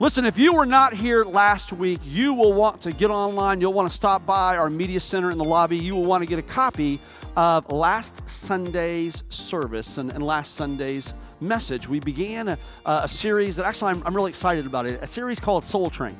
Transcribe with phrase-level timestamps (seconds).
[0.00, 3.60] Listen, if you were not here last week, you will want to get online.
[3.60, 5.76] You'll want to stop by our media center in the lobby.
[5.76, 7.02] You will want to get a copy
[7.36, 11.86] of last Sunday's service and, and last Sunday's message.
[11.86, 15.38] We began a, a series that actually I'm, I'm really excited about it, a series
[15.38, 16.16] called Soul Train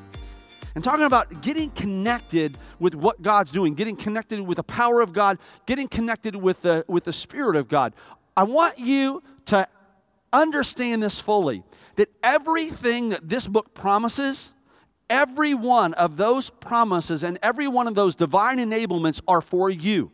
[0.75, 5.11] and talking about getting connected with what God's doing, getting connected with the power of
[5.11, 7.95] God, getting connected with the, with the Spirit of God.
[8.37, 9.67] I want you to
[10.31, 11.63] understand this fully
[11.95, 14.53] that everything that this book promises,
[15.09, 20.11] every one of those promises and every one of those divine enablements are for you.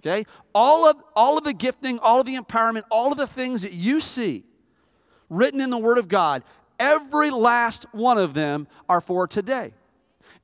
[0.00, 0.24] Okay?
[0.54, 3.72] All of, all of the gifting, all of the empowerment, all of the things that
[3.72, 4.44] you see
[5.28, 6.42] written in the Word of God,
[6.78, 9.72] every last one of them are for today.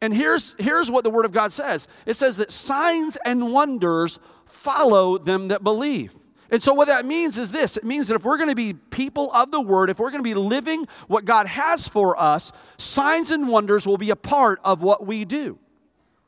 [0.00, 4.19] And here's, here's what the Word of God says it says that signs and wonders
[4.44, 6.14] follow them that believe.
[6.50, 8.75] And so, what that means is this it means that if we're going to be
[8.75, 12.53] people of the Word, if we're going to be living what God has for us,
[12.78, 15.58] signs and wonders will be a part of what we do,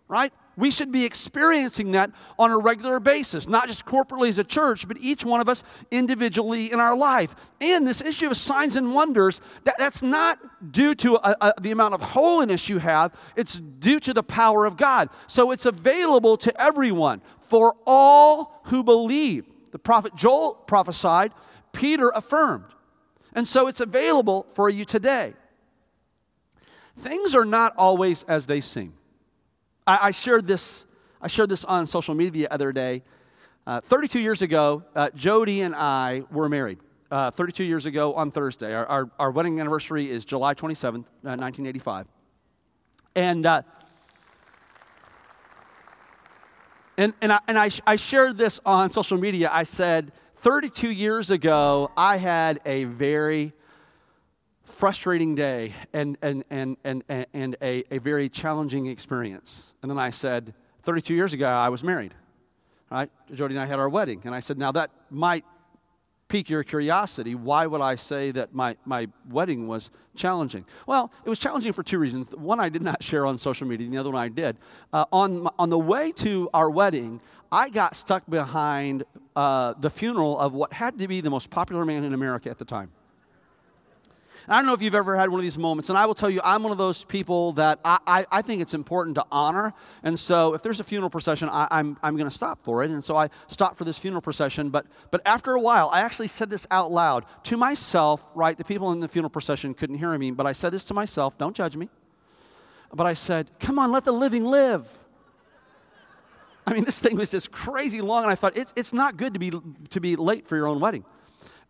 [0.09, 0.33] right?
[0.59, 4.89] We should be experiencing that on a regular basis, not just corporately as a church,
[4.89, 7.37] but each one of us individually in our life.
[7.61, 10.41] And this issue of signs and wonders, that, that's not
[10.73, 14.65] due to a, a, the amount of holiness you have, it's due to the power
[14.65, 15.11] of God.
[15.29, 19.47] So it's available to everyone, for all who believe.
[19.79, 21.33] The prophet Joel prophesied,
[21.73, 22.65] Peter affirmed.
[23.33, 25.35] And so it's available for you today.
[26.99, 28.95] Things are not always as they seem.
[29.87, 30.85] I, I shared this.
[31.23, 33.05] I shared this on social media the other day.
[33.69, 36.81] Uh, 32 years ago, uh, Jody and I were married.
[37.09, 38.75] Uh, 32 years ago on Thursday.
[38.75, 42.05] Our, our, our wedding anniversary is July 27th, 1985.
[42.05, 42.09] Uh,
[43.15, 43.63] and uh,
[46.99, 49.49] And, and, I, and I, I shared this on social media.
[49.53, 53.53] I said, 32 years ago, I had a very
[54.65, 59.75] frustrating day and, and, and, and, and a, a very challenging experience.
[59.81, 62.15] And then I said, 32 years ago, I was married.
[62.91, 63.11] Right?
[63.33, 64.23] Jody and I had our wedding.
[64.25, 65.45] And I said, now that might
[66.29, 70.65] pique your curiosity, why would I say that my, my wedding was challenging?
[70.87, 72.31] Well, it was challenging for two reasons.
[72.31, 74.57] One I did not share on social media, and the other one I did.
[74.93, 80.39] Uh, on, on the way to our wedding, I got stuck behind uh, the funeral
[80.39, 82.91] of what had to be the most popular man in America at the time.
[84.51, 86.31] I don't know if you've ever had one of these moments, and I will tell
[86.31, 89.75] you, I'm one of those people that I, I, I think it's important to honor.
[90.03, 92.91] And so if there's a funeral procession, I, I'm, I'm going to stop for it.
[92.91, 94.71] And so I stopped for this funeral procession.
[94.71, 98.57] But, but after a while, I actually said this out loud to myself, right?
[98.57, 101.37] The people in the funeral procession couldn't hear me, but I said this to myself
[101.37, 101.91] don't judge me.
[102.95, 104.89] But I said, come on, let the living live.
[106.67, 109.35] I mean, this thing was just crazy long, and I thought it's, it's not good
[109.35, 109.53] to be,
[109.91, 111.05] to be late for your own wedding.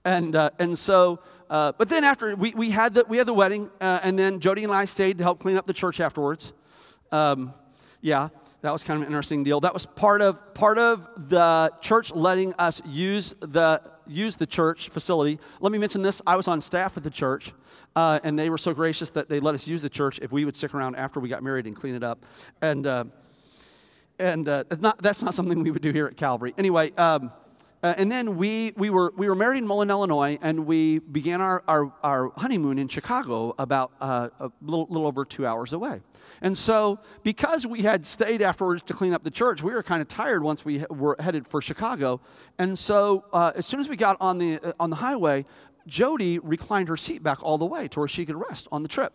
[0.04, 1.20] And, uh, and so
[1.50, 4.40] uh, but then after we, we, had the, we had the wedding, uh, and then
[4.40, 6.52] Jody and I stayed to help clean up the church afterwards.
[7.10, 7.54] Um,
[8.00, 8.28] yeah,
[8.60, 9.60] that was kind of an interesting deal.
[9.60, 14.88] That was part of, part of the church letting us use the, use the church
[14.88, 15.38] facility.
[15.60, 16.20] Let me mention this.
[16.26, 17.52] I was on staff at the church,
[17.96, 20.44] uh, and they were so gracious that they let us use the church if we
[20.44, 22.24] would stick around after we got married and clean it up.
[22.60, 23.04] And, uh,
[24.18, 26.52] and uh, not, that's not something we would do here at Calvary.
[26.58, 27.30] Anyway, um,
[27.82, 31.40] uh, and then we, we, were, we were married in Mullen, Illinois, and we began
[31.40, 36.00] our, our, our honeymoon in Chicago about uh, a little, little over two hours away.
[36.42, 40.02] And so, because we had stayed afterwards to clean up the church, we were kind
[40.02, 42.20] of tired once we were headed for Chicago.
[42.58, 45.44] And so, uh, as soon as we got on the, uh, on the highway,
[45.86, 48.88] Jody reclined her seat back all the way to where she could rest on the
[48.88, 49.12] trip.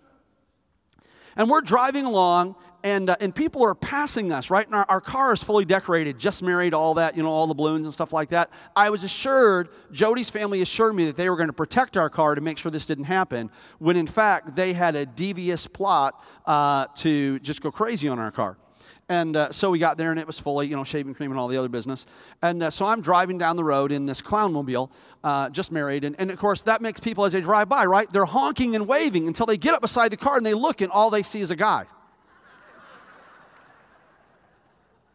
[1.35, 4.65] And we're driving along, and, uh, and people are passing us, right?
[4.65, 7.53] And our, our car is fully decorated, just married, all that, you know, all the
[7.53, 8.49] balloons and stuff like that.
[8.75, 12.35] I was assured, Jody's family assured me that they were going to protect our car
[12.35, 13.49] to make sure this didn't happen,
[13.79, 18.31] when in fact they had a devious plot uh, to just go crazy on our
[18.31, 18.57] car.
[19.09, 21.39] And uh, so we got there and it was fully, you know, shaving cream and
[21.39, 22.05] all the other business.
[22.41, 24.89] And uh, so I'm driving down the road in this clownmobile,
[25.23, 26.05] uh, just married.
[26.05, 28.87] And, and of course, that makes people, as they drive by, right, they're honking and
[28.87, 31.41] waving until they get up beside the car and they look and all they see
[31.41, 31.85] is a guy.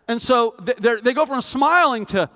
[0.07, 2.29] and so they go from smiling to,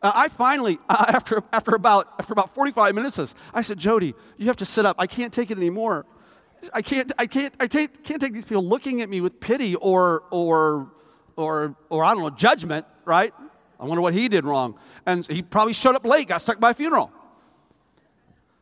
[0.00, 4.66] I finally, after, after, about, after about 45 minutes, I said, Jody, you have to
[4.66, 4.96] sit up.
[5.00, 6.06] I can't take it anymore.
[6.72, 9.74] I can't, I can't, I can't, can't take these people looking at me with pity
[9.76, 10.90] or, or,
[11.36, 13.32] or, or I don't know, judgment, right?
[13.80, 14.76] I wonder what he did wrong.
[15.06, 17.12] And he probably showed up late, got stuck by a funeral.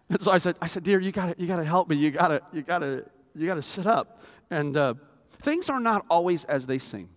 [0.08, 1.96] And so I said, I said, dear, you gotta, you gotta help me.
[1.96, 3.04] You gotta, you gotta,
[3.34, 4.20] you gotta sit up.
[4.50, 4.94] And uh,
[5.42, 7.08] things are not always as they seem.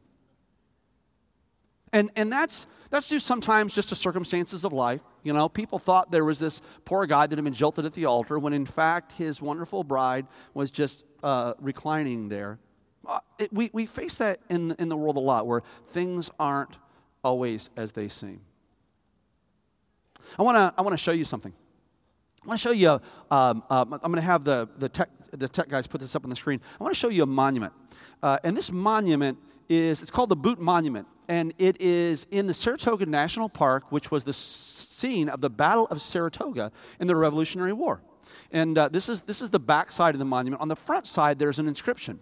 [1.91, 5.01] And, and that's, that's due sometimes just to circumstances of life.
[5.23, 8.05] You know, people thought there was this poor guy that had been jilted at the
[8.05, 12.59] altar when in fact his wonderful bride was just uh, reclining there.
[13.07, 16.77] Uh, it, we, we face that in, in the world a lot where things aren't
[17.23, 18.41] always as they seem.
[20.37, 21.53] I want to I wanna show you something.
[22.43, 22.89] I want to show you,
[23.31, 26.23] um, um, I'm going to have the, the, tech, the tech guys put this up
[26.23, 26.61] on the screen.
[26.79, 27.73] I want to show you a monument.
[28.23, 29.37] Uh, and this monument
[29.69, 31.07] is, it's called the Boot Monument.
[31.27, 35.85] And it is in the Saratoga National Park, which was the scene of the Battle
[35.87, 38.01] of Saratoga in the Revolutionary War.
[38.51, 40.61] And uh, this, is, this is the back side of the monument.
[40.61, 42.19] On the front side, there's an inscription.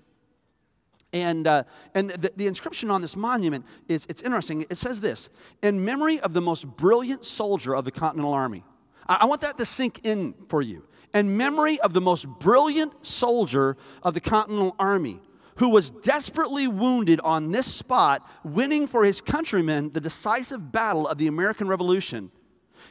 [1.13, 1.63] And, uh,
[1.93, 4.65] and the, the, inscription on this monument is it's interesting.
[4.69, 5.29] It says this
[5.63, 8.65] In memory of the most brilliant soldier of the Continental Army.
[9.07, 10.85] I, I want that to sink in for you.
[11.13, 15.21] In memory of the most brilliant soldier of the Continental Army
[15.57, 21.17] who was desperately wounded on this spot, winning for his countrymen the decisive battle of
[21.17, 22.31] the American Revolution,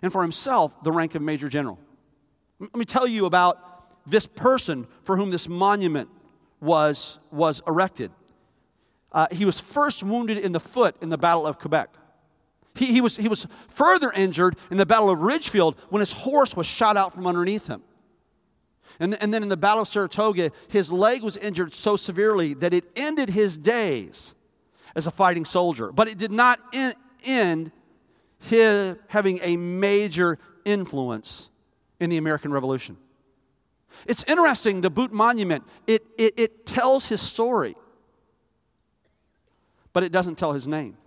[0.03, 1.79] and for himself the rank of Major General.
[2.59, 6.09] Let me tell you about this person for whom this monument
[6.61, 8.11] was, was erected.
[9.13, 11.91] Uh, he was first wounded in the foot in the Battle of Quebec.
[12.75, 16.55] He, he, was, he was further injured in the Battle of Ridgefield when his horse
[16.57, 17.83] was shot out from underneath him.
[18.99, 22.73] And, and then in the Battle of Saratoga, his leg was injured so severely that
[22.73, 24.35] it ended his days
[24.95, 25.93] as a fighting soldier.
[25.93, 26.95] But it did not in,
[27.25, 27.73] end
[28.39, 31.51] his having a major influence
[32.01, 32.97] in the American Revolution.
[34.07, 37.75] It's interesting, the Boot Monument, it, it, it tells his story,
[39.93, 40.99] but it doesn't tell his name.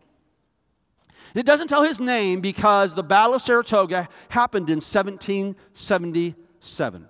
[1.35, 7.07] It doesn't tell his name because the Battle of Saratoga happened in 1777.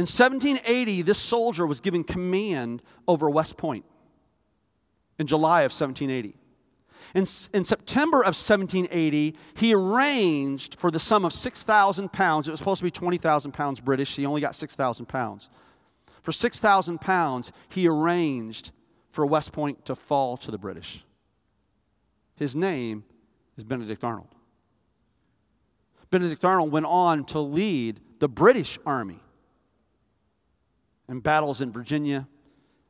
[0.00, 3.84] In 1780, this soldier was given command over West Point
[5.18, 6.38] in July of 1780.
[7.14, 12.48] In, in September of 1780, he arranged for the sum of 6,000 pounds.
[12.48, 14.16] It was supposed to be 20,000 pounds British.
[14.16, 15.50] He only got 6,000 pounds.
[16.22, 18.72] For 6,000 pounds, he arranged
[19.10, 21.04] for West Point to fall to the British.
[22.36, 23.04] His name
[23.58, 24.34] is Benedict Arnold.
[26.10, 29.20] Benedict Arnold went on to lead the British Army
[31.10, 32.26] in battles in Virginia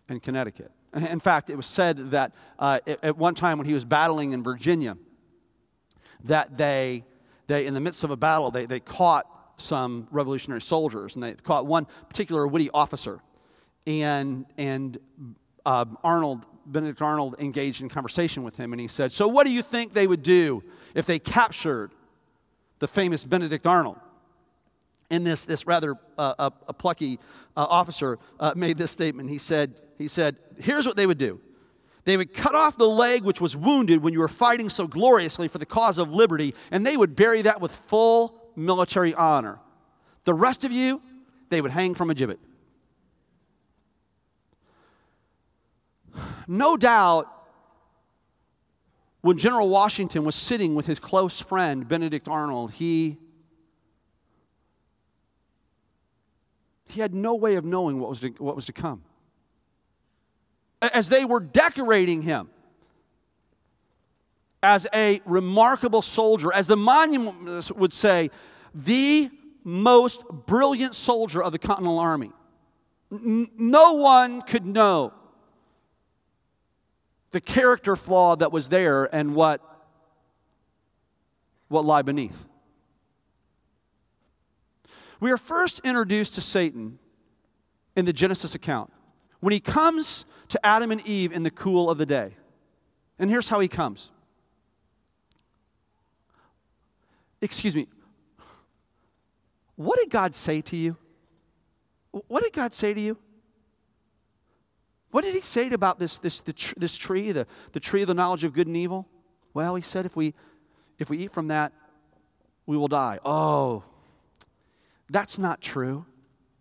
[0.08, 0.70] and Connecticut.
[0.94, 4.42] In fact, it was said that uh, at one time when he was battling in
[4.42, 4.96] Virginia,
[6.24, 7.04] that they,
[7.46, 9.26] they in the midst of a battle, they, they caught
[9.56, 13.20] some revolutionary soldiers, and they caught one particular witty officer.
[13.86, 14.98] And, and
[15.64, 19.52] uh, Arnold, Benedict Arnold, engaged in conversation with him, and he said, So, what do
[19.52, 20.62] you think they would do
[20.94, 21.92] if they captured
[22.80, 23.98] the famous Benedict Arnold?
[25.10, 27.18] And this, this rather uh, a, a plucky
[27.56, 29.28] uh, officer uh, made this statement.
[29.28, 31.40] He said, he said, Here's what they would do
[32.04, 35.48] they would cut off the leg which was wounded when you were fighting so gloriously
[35.48, 39.58] for the cause of liberty, and they would bury that with full military honor.
[40.24, 41.02] The rest of you,
[41.50, 42.38] they would hang from a gibbet.
[46.46, 47.28] No doubt,
[49.20, 53.18] when General Washington was sitting with his close friend, Benedict Arnold, he
[56.90, 59.02] he had no way of knowing what was to, what was to come.
[60.82, 62.48] As they were decorating him
[64.62, 68.30] as a remarkable soldier, as the monuments would say,
[68.74, 69.30] the
[69.64, 72.32] most brilliant soldier of the Continental Army.
[73.10, 75.12] no one could know
[77.32, 79.60] the character flaw that was there and what,
[81.68, 82.46] what lie beneath.
[85.20, 86.98] We are first introduced to Satan
[87.94, 88.90] in the Genesis account
[89.40, 92.34] when he comes to Adam and Eve in the cool of the day.
[93.18, 94.10] And here's how he comes.
[97.42, 97.86] Excuse me.
[99.76, 100.96] What did God say to you?
[102.10, 103.18] What did God say to you?
[105.10, 106.40] What did he say about this, this,
[106.76, 109.08] this tree, the, the tree of the knowledge of good and evil?
[109.54, 110.34] Well, he said if we,
[110.98, 111.72] if we eat from that,
[112.66, 113.18] we will die.
[113.24, 113.84] Oh,
[115.10, 116.06] that's not true.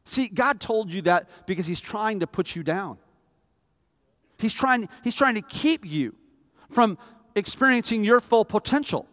[0.04, 2.98] See, God told you that because He's trying to put you down.
[4.40, 6.16] He's trying, he's trying to keep you
[6.72, 6.98] from
[7.36, 9.06] experiencing your full potential.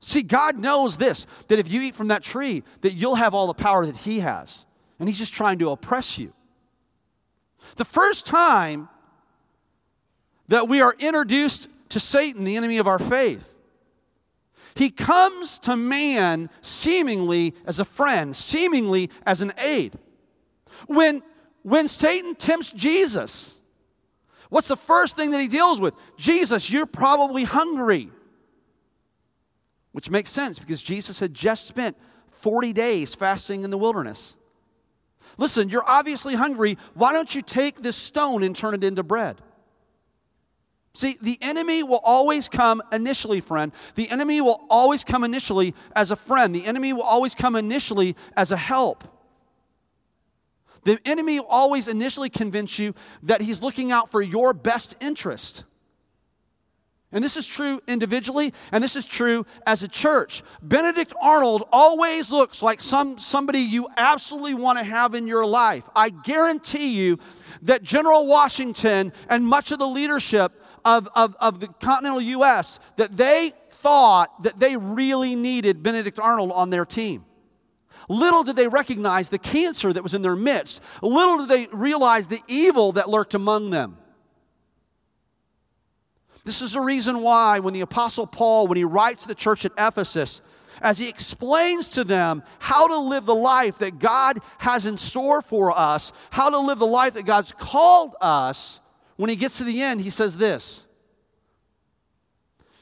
[0.00, 3.46] See, God knows this that if you eat from that tree, that you'll have all
[3.46, 4.66] the power that He has.
[4.98, 6.32] And He's just trying to oppress you.
[7.76, 8.88] The first time
[10.48, 13.53] that we are introduced to Satan, the enemy of our faith,
[14.74, 19.98] he comes to man seemingly as a friend, seemingly as an aid.
[20.86, 21.22] When,
[21.62, 23.56] when Satan tempts Jesus,
[24.54, 25.94] What's the first thing that he deals with?
[26.16, 28.08] Jesus, you're probably hungry.
[29.90, 31.96] Which makes sense because Jesus had just spent
[32.30, 34.36] 40 days fasting in the wilderness.
[35.38, 36.78] Listen, you're obviously hungry.
[36.94, 39.40] Why don't you take this stone and turn it into bread?
[40.94, 43.72] See, the enemy will always come initially, friend.
[43.96, 46.54] The enemy will always come initially as a friend.
[46.54, 49.02] The enemy will always come initially as a help.
[50.84, 55.64] The enemy will always initially convince you that he's looking out for your best interest.
[57.10, 60.42] And this is true individually, and this is true as a church.
[60.62, 65.88] Benedict Arnold always looks like some, somebody you absolutely want to have in your life.
[65.94, 67.20] I guarantee you
[67.62, 73.16] that General Washington and much of the leadership of, of, of the continental U.S., that
[73.16, 77.24] they thought that they really needed Benedict Arnold on their team.
[78.08, 80.80] Little did they recognize the cancer that was in their midst.
[81.02, 83.96] Little did they realize the evil that lurked among them.
[86.44, 89.64] This is the reason why, when the Apostle Paul, when he writes to the church
[89.64, 90.42] at Ephesus,
[90.82, 95.40] as he explains to them how to live the life that God has in store
[95.40, 98.80] for us, how to live the life that God's called us,
[99.16, 100.86] when he gets to the end, he says this.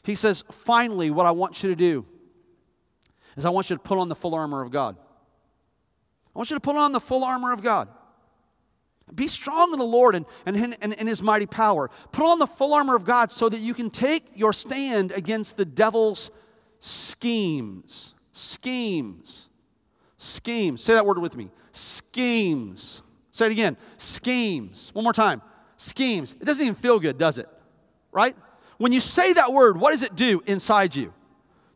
[0.03, 2.07] He says, Finally, what I want you to do
[3.37, 4.97] is I want you to put on the full armor of God.
[6.35, 7.89] I want you to put on the full armor of God.
[9.15, 11.91] Be strong in the Lord and, and, and, His mighty power.
[12.13, 15.57] Put on the full armor of God so that you can take your stand against
[15.57, 16.31] the devil's
[16.81, 18.15] schemes.
[18.33, 19.49] Schemes.
[20.17, 20.83] Schemes.
[20.83, 21.51] Say that word with me.
[21.73, 23.03] Schemes.
[23.33, 23.77] Say it again.
[23.99, 24.91] Schemes.
[24.95, 25.43] One more time.
[25.83, 26.35] Schemes.
[26.41, 27.49] It doesn't even feel good, does it?
[28.13, 28.37] Right?
[28.79, 31.13] When you say that word, what does it do inside you?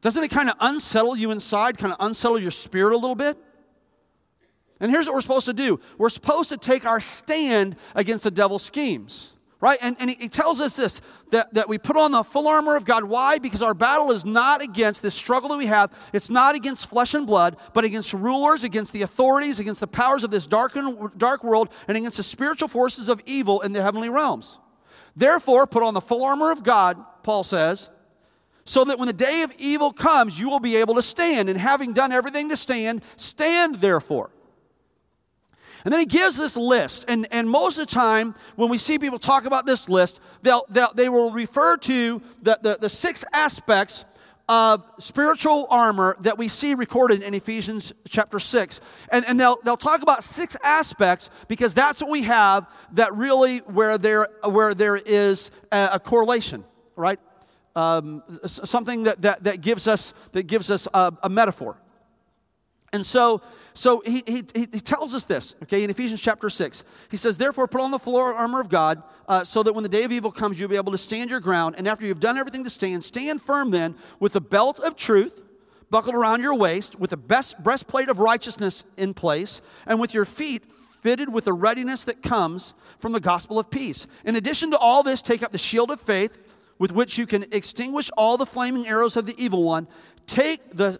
[0.00, 3.36] Doesn't it kind of unsettle you inside, kind of unsettle your spirit a little bit?
[4.78, 8.30] And here's what we're supposed to do we're supposed to take our stand against the
[8.30, 9.32] devil's schemes.
[9.66, 9.80] Right?
[9.82, 12.84] And, and he tells us this that, that we put on the full armor of
[12.84, 13.02] God.
[13.02, 13.40] Why?
[13.40, 15.90] Because our battle is not against this struggle that we have.
[16.12, 20.22] It's not against flesh and blood, but against rulers, against the authorities, against the powers
[20.22, 23.82] of this dark, and, dark world, and against the spiritual forces of evil in the
[23.82, 24.60] heavenly realms.
[25.16, 27.90] Therefore, put on the full armor of God, Paul says,
[28.64, 31.48] so that when the day of evil comes, you will be able to stand.
[31.48, 34.30] And having done everything to stand, stand therefore.
[35.86, 37.04] And then he gives this list.
[37.06, 40.64] And, and most of the time, when we see people talk about this list, they'll,
[40.68, 44.04] they'll they will refer to the, the, the six aspects
[44.48, 48.80] of spiritual armor that we see recorded in Ephesians chapter 6.
[49.12, 53.58] And, and they'll, they'll talk about six aspects because that's what we have that really
[53.58, 56.64] where there, where there is a, a correlation,
[56.96, 57.20] right?
[57.76, 61.78] Um, something that, that, that gives us, that gives us a, a metaphor.
[62.96, 63.42] And so,
[63.74, 66.82] so he, he, he tells us this, okay, in Ephesians chapter 6.
[67.10, 69.88] He says, Therefore, put on the full armor of God, uh, so that when the
[69.90, 71.74] day of evil comes, you'll be able to stand your ground.
[71.76, 75.42] And after you've done everything to stand, stand firm then with the belt of truth
[75.90, 80.24] buckled around your waist, with the best breastplate of righteousness in place, and with your
[80.24, 80.64] feet
[81.02, 84.06] fitted with the readiness that comes from the gospel of peace.
[84.24, 86.38] In addition to all this, take up the shield of faith
[86.78, 89.86] with which you can extinguish all the flaming arrows of the evil one.
[90.26, 90.98] Take the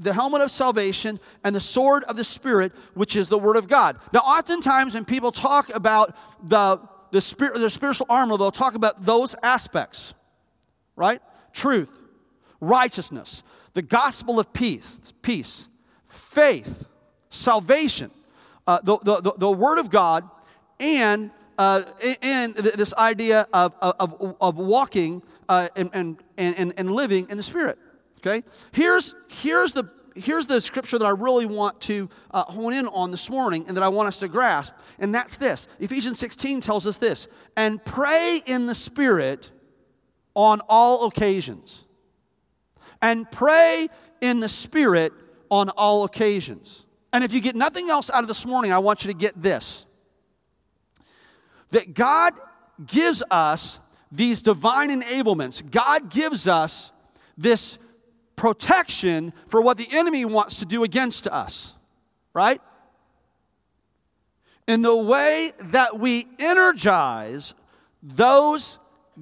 [0.00, 3.68] the helmet of salvation and the sword of the Spirit, which is the Word of
[3.68, 3.98] God.
[4.12, 6.80] Now, oftentimes when people talk about the,
[7.10, 10.14] the, spirit, the spiritual armor, they'll talk about those aspects,
[10.94, 11.20] right?
[11.52, 11.90] Truth,
[12.60, 13.42] righteousness,
[13.74, 15.68] the gospel of peace, peace
[16.36, 16.86] faith,
[17.30, 18.10] salvation,
[18.66, 20.28] uh, the, the, the, Word of God,
[20.78, 21.82] and, uh,
[22.20, 27.42] and this idea of, of, of walking uh, and, and, and, and living in the
[27.42, 27.78] Spirit.
[28.26, 28.42] Okay?
[28.72, 33.10] Here's, here's, the, here's the scripture that I really want to uh, hone in on
[33.10, 35.68] this morning and that I want us to grasp, and that's this.
[35.78, 39.50] Ephesians 16 tells us this and pray in the Spirit
[40.34, 41.86] on all occasions.
[43.00, 43.88] And pray
[44.20, 45.12] in the Spirit
[45.50, 46.86] on all occasions.
[47.12, 49.40] And if you get nothing else out of this morning, I want you to get
[49.40, 49.86] this
[51.70, 52.32] that God
[52.86, 53.80] gives us
[54.12, 55.68] these divine enablements.
[55.68, 56.92] God gives us
[57.36, 57.78] this
[58.36, 61.76] protection for what the enemy wants to do against us,
[62.34, 62.60] right?
[64.68, 67.54] In the way that we energize
[68.02, 68.78] those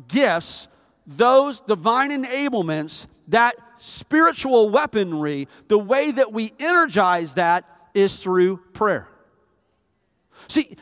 [0.08, 0.68] gifts,
[1.06, 9.08] those divine enablements, that spiritual weaponry, the way that we energize that is through prayer.
[10.48, 10.76] See,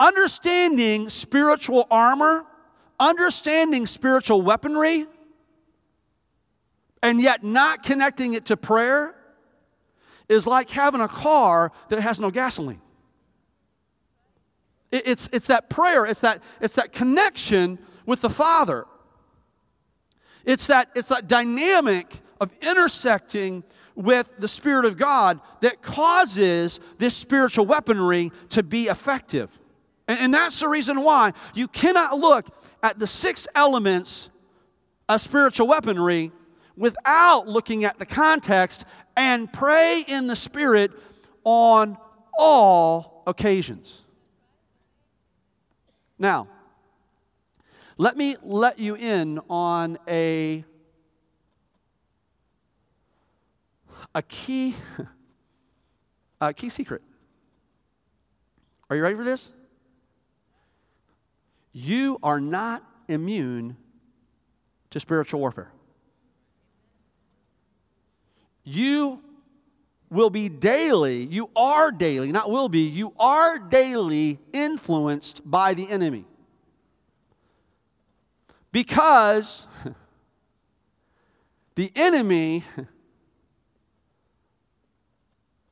[0.00, 2.44] understanding spiritual armor,
[2.98, 5.06] understanding spiritual weaponry,
[7.02, 9.14] and yet not connecting it to prayer
[10.28, 12.80] is like having a car that has no gasoline.
[14.90, 18.86] It's, it's that prayer, it's that, it's that connection with the Father.
[20.44, 23.64] It's that, it's that dynamic of intersecting
[23.94, 29.58] with the Spirit of God that causes this spiritual weaponry to be effective.
[30.06, 32.48] And, and that's the reason why you cannot look
[32.82, 34.30] at the six elements
[35.08, 36.32] of spiritual weaponry
[36.78, 38.84] without looking at the context
[39.16, 40.92] and pray in the Spirit
[41.44, 41.98] on
[42.38, 44.04] all occasions.
[46.18, 46.48] Now,
[47.96, 50.64] let me let you in on a,
[54.14, 54.74] a key,
[56.40, 57.02] a key secret.
[58.88, 59.52] Are you ready for this?
[61.72, 63.76] You are not immune
[64.90, 65.72] to spiritual warfare.
[68.70, 69.20] You
[70.10, 75.88] will be daily, you are daily, not will be, you are daily influenced by the
[75.88, 76.26] enemy.
[78.70, 79.66] Because
[81.76, 82.62] the enemy,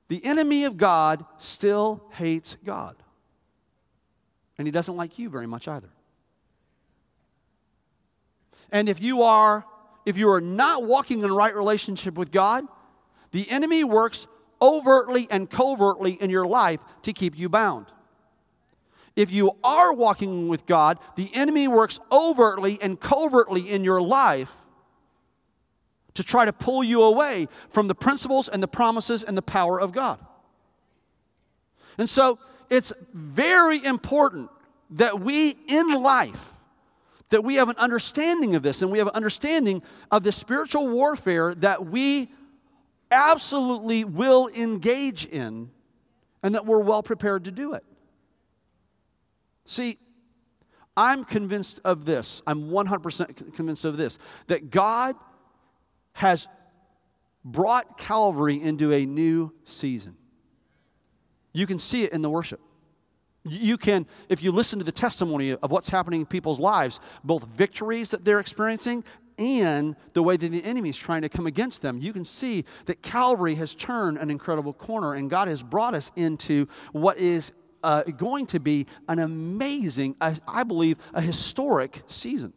[0.09, 2.97] the enemy of God still hates God.
[4.57, 5.91] And he doesn't like you very much either.
[8.73, 9.67] And if you are
[10.07, 12.65] if you are not walking in right relationship with God,
[13.33, 14.27] the enemy works
[14.61, 17.87] overtly and covertly in your life to keep you bound.
[19.15, 24.53] If you are walking with God, the enemy works overtly and covertly in your life
[26.15, 29.81] to try to pull you away from the principles and the promises and the power
[29.81, 30.19] of God.
[31.99, 34.51] And so it's very important
[34.91, 36.53] that we in life
[37.31, 40.89] that we have an understanding of this and we have an understanding of the spiritual
[40.89, 42.29] warfare that we
[43.11, 45.71] absolutely will engage in
[46.43, 47.85] and that we're well prepared to do it.
[49.65, 49.99] See,
[50.97, 52.41] I'm convinced of this.
[52.47, 55.17] I'm 100% convinced of this that God
[56.15, 56.49] has
[57.45, 60.17] brought Calvary into a new season.
[61.53, 62.61] You can see it in the worship.
[63.45, 67.45] You can, if you listen to the testimony of what's happening in people's lives, both
[67.45, 69.05] victories that they're experiencing
[69.39, 72.65] and the way that the enemy is trying to come against them, you can see
[72.87, 77.53] that Calvary has turned an incredible corner and God has brought us into what is
[77.83, 82.53] uh, going to be an amazing, uh, I believe, a historic season.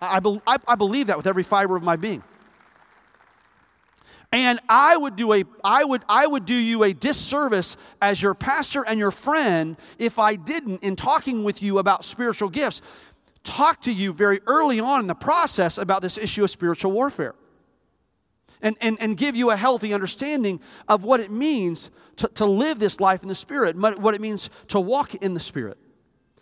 [0.00, 2.22] I, be, I, I believe that with every fiber of my being.
[4.32, 8.34] And I would do a I would I would do you a disservice as your
[8.34, 12.80] pastor and your friend if I didn't in talking with you about spiritual gifts
[13.44, 17.34] talk to you very early on in the process about this issue of spiritual warfare
[18.62, 22.78] and, and, and give you a healthy understanding of what it means to, to live
[22.78, 25.78] this life in the Spirit, what it means to walk in the Spirit.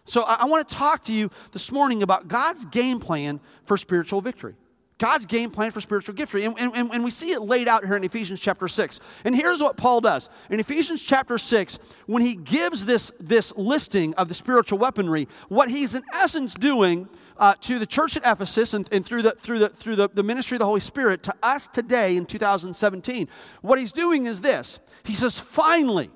[0.05, 3.77] So I, I want to talk to you this morning about God's game plan for
[3.77, 4.55] spiritual victory.
[4.99, 6.45] God's game plan for spiritual victory.
[6.45, 8.99] And, and, and we see it laid out here in Ephesians chapter 6.
[9.25, 10.29] And here's what Paul does.
[10.51, 15.71] In Ephesians chapter 6, when he gives this, this listing of the spiritual weaponry, what
[15.71, 19.61] he's in essence doing uh, to the church at Ephesus and, and through, the, through,
[19.61, 23.29] the, through the, the ministry of the Holy Spirit to us today in 2017,
[23.63, 24.81] what he's doing is this.
[25.05, 26.11] He says, finally,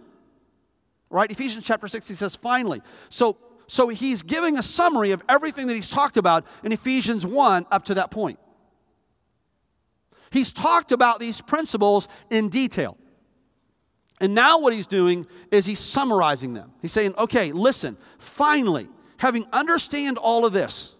[1.08, 1.30] right?
[1.30, 2.82] Ephesians chapter 6, he says, finally.
[3.08, 3.36] So,
[3.68, 7.84] so he's giving a summary of everything that he's talked about in Ephesians 1 up
[7.84, 8.40] to that point.
[10.32, 12.96] He's talked about these principles in detail.
[14.18, 16.72] And now what he's doing is he's summarizing them.
[16.80, 20.94] He's saying, okay, listen, finally, having understand all of this,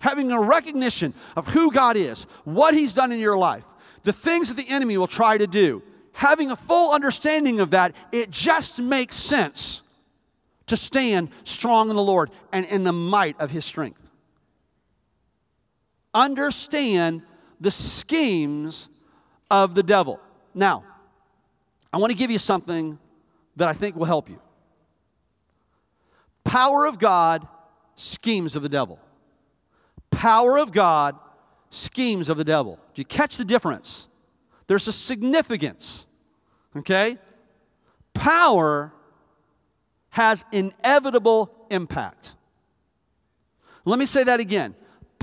[0.00, 3.64] having a recognition of who God is, what he's done in your life,
[4.02, 7.94] the things that the enemy will try to do, having a full understanding of that,
[8.10, 9.82] it just makes sense
[10.66, 14.09] to stand strong in the Lord and in the might of his strength
[16.14, 17.22] understand
[17.60, 18.88] the schemes
[19.50, 20.20] of the devil.
[20.54, 20.84] Now,
[21.92, 22.98] I want to give you something
[23.56, 24.40] that I think will help you.
[26.44, 27.46] Power of God,
[27.96, 28.98] schemes of the devil.
[30.10, 31.16] Power of God,
[31.70, 32.78] schemes of the devil.
[32.94, 34.08] Do you catch the difference?
[34.66, 36.06] There's a significance,
[36.76, 37.18] okay?
[38.14, 38.92] Power
[40.10, 42.34] has inevitable impact.
[43.84, 44.74] Let me say that again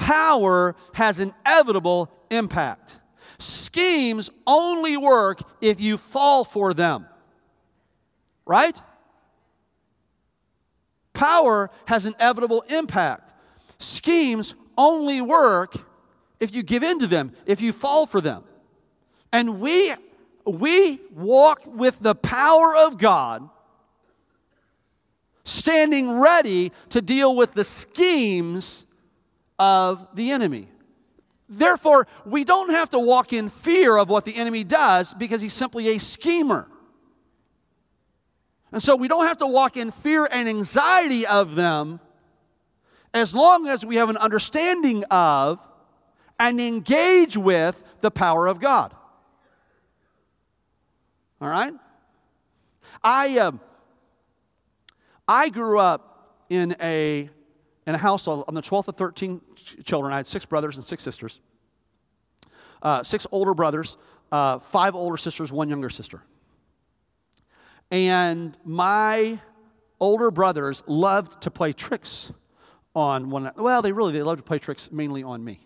[0.07, 2.97] power has inevitable impact.
[3.39, 7.05] Schemes only work if you fall for them.
[8.45, 8.81] Right?
[11.11, 13.33] Power has inevitable impact.
[13.79, 15.75] Schemes only work
[16.39, 18.45] if you give in to them, if you fall for them.
[19.33, 19.93] And we
[20.45, 23.49] we walk with the power of God,
[25.43, 28.85] standing ready to deal with the schemes
[29.59, 30.69] of the enemy.
[31.49, 35.53] Therefore, we don't have to walk in fear of what the enemy does because he's
[35.53, 36.67] simply a schemer.
[38.71, 42.01] And so we don't have to walk in fear and anxiety of them
[43.13, 45.59] as long as we have an understanding of
[46.37, 48.93] and engage with the power of God.
[51.39, 51.73] All right?
[53.03, 53.51] I, uh,
[55.27, 57.29] I grew up in a,
[57.87, 59.41] in a household, I'm the 12th of 13
[59.83, 60.13] children.
[60.13, 61.39] I had six brothers and six sisters.
[62.81, 63.97] Uh, six older brothers,
[64.31, 66.21] uh, five older sisters, one younger sister.
[67.89, 69.39] And my
[69.99, 72.31] older brothers loved to play tricks
[72.93, 73.61] on one another.
[73.61, 75.59] well they really they loved to play tricks mainly on me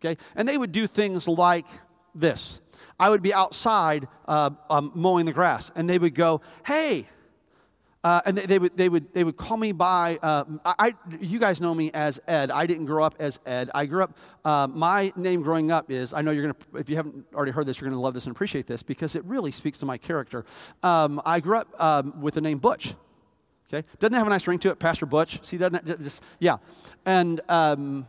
[0.00, 1.66] okay and they would do things like
[2.14, 2.60] this
[2.98, 7.06] i would be outside uh, um, mowing the grass and they would go hey
[8.08, 11.38] uh, and they, they, would, they, would, they would call me by, uh, I, you
[11.38, 12.50] guys know me as Ed.
[12.50, 13.68] I didn't grow up as Ed.
[13.74, 14.16] I grew up,
[14.46, 17.52] uh, my name growing up is, I know you're going to, if you haven't already
[17.52, 19.86] heard this, you're going to love this and appreciate this because it really speaks to
[19.86, 20.46] my character.
[20.82, 22.94] Um, I grew up um, with the name Butch.
[23.70, 23.86] Okay?
[23.98, 25.44] Doesn't have a nice ring to it, Pastor Butch?
[25.44, 26.56] See, doesn't that just, yeah.
[27.04, 28.06] And, um,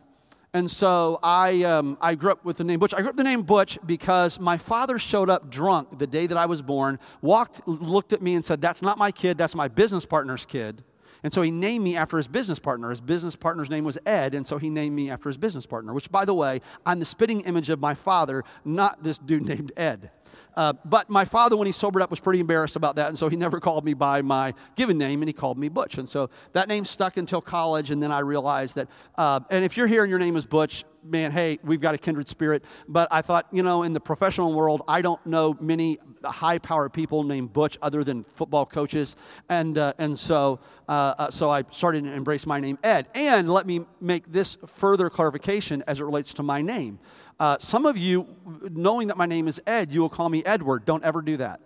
[0.52, 2.92] and so I, um, I grew up with the name Butch.
[2.92, 6.26] I grew up with the name Butch because my father showed up drunk the day
[6.26, 9.54] that I was born, walked, looked at me and said, That's not my kid, that's
[9.54, 10.82] my business partner's kid.
[11.22, 12.90] And so he named me after his business partner.
[12.90, 15.92] His business partner's name was Ed, and so he named me after his business partner,
[15.92, 19.72] which, by the way, I'm the spitting image of my father, not this dude named
[19.76, 20.10] Ed.
[20.56, 23.28] Uh, but my father, when he sobered up, was pretty embarrassed about that, and so
[23.28, 25.98] he never called me by my given name, and he called me Butch.
[25.98, 28.88] And so that name stuck until college, and then I realized that.
[29.16, 31.98] Uh, and if you're here and your name is Butch, man, hey, we've got a
[31.98, 32.64] kindred spirit.
[32.88, 36.92] But I thought, you know, in the professional world, I don't know many high powered
[36.92, 39.16] people named Butch other than football coaches.
[39.48, 43.08] And, uh, and so, uh, uh, so I started to embrace my name, Ed.
[43.14, 46.98] And let me make this further clarification as it relates to my name.
[47.40, 48.26] Uh, some of you,
[48.70, 50.84] knowing that my name is Ed, you will call me Edward.
[50.84, 51.60] Don't ever do that.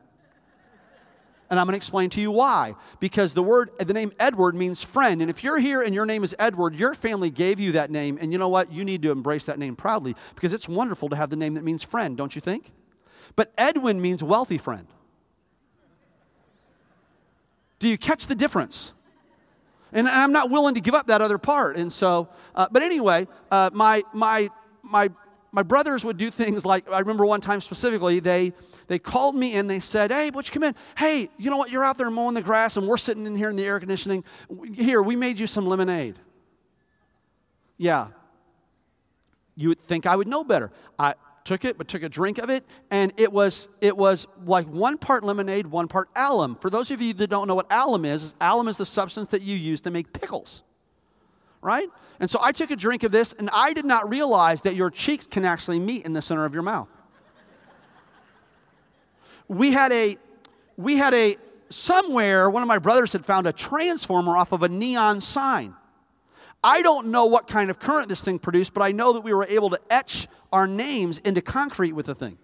[1.50, 2.76] And I'm going to explain to you why.
[3.00, 5.20] Because the word, the name Edward means friend.
[5.20, 8.18] And if you're here and your name is Edward, your family gave you that name.
[8.20, 8.72] And you know what?
[8.72, 11.64] You need to embrace that name proudly because it's wonderful to have the name that
[11.64, 12.70] means friend, don't you think?
[13.34, 14.86] But Edwin means wealthy friend.
[17.80, 18.92] Do you catch the difference?
[19.92, 21.76] And I'm not willing to give up that other part.
[21.76, 24.50] And so, uh, but anyway, uh, my, my,
[24.82, 25.10] my,
[25.54, 28.52] my brothers would do things like, I remember one time specifically, they,
[28.88, 30.74] they called me and they said, Hey, Butch, come in.
[30.98, 31.70] Hey, you know what?
[31.70, 34.24] You're out there mowing the grass and we're sitting in here in the air conditioning.
[34.74, 36.18] Here, we made you some lemonade.
[37.76, 38.08] Yeah.
[39.54, 40.72] You would think I would know better.
[40.98, 41.14] I
[41.44, 44.98] took it, but took a drink of it, and it was it was like one
[44.98, 46.56] part lemonade, one part alum.
[46.60, 49.42] For those of you that don't know what alum is, alum is the substance that
[49.42, 50.64] you use to make pickles.
[51.64, 51.88] Right?
[52.20, 54.90] And so I took a drink of this, and I did not realize that your
[54.90, 56.88] cheeks can actually meet in the center of your mouth
[59.48, 60.16] we had a,
[60.76, 61.36] we had a,
[61.70, 65.74] somewhere, one of my brothers had found a transformer off of a neon sign.
[66.62, 69.34] I don't know what kind of current this thing produced, but I know that we
[69.34, 72.38] were able to etch our names into concrete with the thing.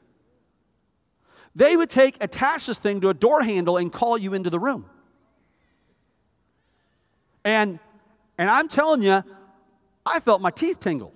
[1.54, 4.58] They would take, attach this thing to a door handle and call you into the
[4.58, 4.84] room.
[7.44, 7.78] And,
[8.40, 9.22] and I'm telling you,
[10.06, 11.12] I felt my teeth tingle.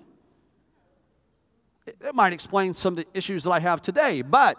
[1.87, 4.59] It, might explain some of the issues that I have today, but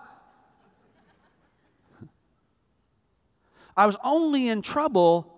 [3.77, 5.31] I was only in trouble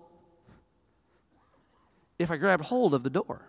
[2.18, 3.42] if I grabbed hold of the door.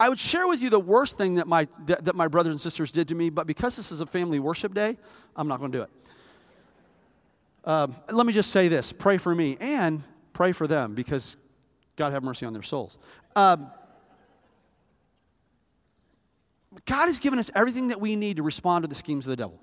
[0.00, 2.60] I would share with you the worst thing that my, that, that my brothers and
[2.62, 4.96] sisters did to me, but because this is a family worship day,
[5.36, 5.90] I'm not going to do it.
[7.66, 10.02] Um, let me just say this pray for me and
[10.34, 11.38] pray for them because
[11.96, 12.98] God have mercy on their souls.
[13.34, 13.70] Um,
[16.84, 19.36] God has given us everything that we need to respond to the schemes of the
[19.36, 19.60] devil.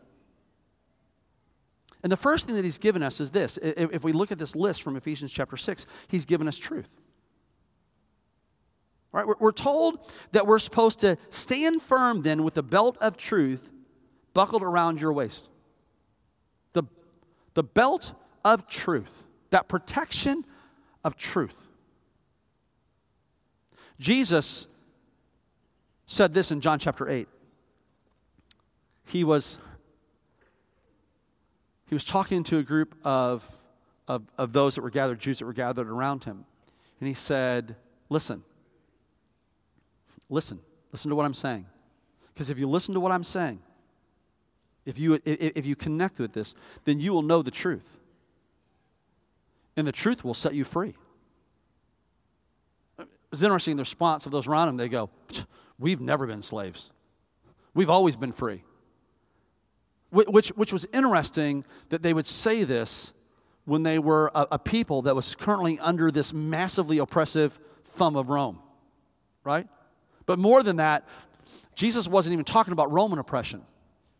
[2.04, 3.60] And the first thing that he's given us is this.
[3.62, 6.90] If we look at this list from Ephesians chapter 6, he's given us truth.
[9.12, 9.26] Right?
[9.40, 13.70] We're told that we're supposed to stand firm then with the belt of truth
[14.34, 15.50] buckled around your waist.
[16.74, 16.84] The,
[17.54, 18.14] the belt
[18.46, 20.46] of truth, that protection
[21.04, 21.56] of truth.
[24.00, 24.68] Jesus
[26.06, 27.28] said this in John chapter 8.
[29.06, 29.60] He was
[31.92, 33.46] he was talking to a group of,
[34.08, 36.46] of, of those that were gathered, Jews that were gathered around him.
[37.02, 37.76] And he said,
[38.08, 38.44] Listen,
[40.30, 40.60] listen,
[40.94, 41.66] listen to what I'm saying.
[42.34, 43.60] Because if you listen to what I'm saying,
[44.86, 47.98] if you, if you connect with this, then you will know the truth.
[49.82, 50.94] And the truth will set you free.
[53.32, 54.78] It's interesting the response of those around him.
[54.78, 55.10] They go,
[55.80, 56.91] We've never been slaves,
[57.74, 58.63] we've always been free.
[60.12, 63.12] Which, which was interesting that they would say this
[63.65, 68.30] when they were a, a people that was currently under this massively oppressive thumb of
[68.30, 68.60] Rome,
[69.44, 69.67] right?
[70.28, 71.08] But more than that,
[71.74, 73.63] Jesus wasn't even talking about Roman oppression.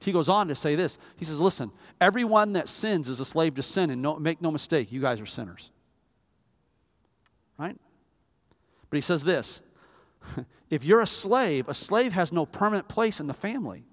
[0.02, 0.98] He goes on to say this.
[1.18, 4.52] He says, Listen, everyone that sins is a slave to sin, and no, make no
[4.52, 5.72] mistake, you guys are sinners.
[7.58, 7.78] Right?
[8.90, 9.62] But he says this
[10.70, 13.86] if you're a slave, a slave has no permanent place in the family.